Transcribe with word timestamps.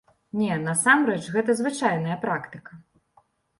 Не, 0.39 0.55
насамрэч 0.63 1.19
гэта 1.35 1.57
звычайная 1.61 2.19
практыка. 2.27 2.83